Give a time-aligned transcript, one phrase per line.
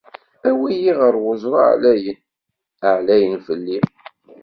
[0.49, 2.17] Awi-yi ɣer uẓru ɛlayen,
[2.95, 3.77] ɛlayen fell-i!